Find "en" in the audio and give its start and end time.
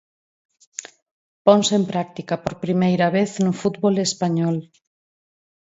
1.79-1.83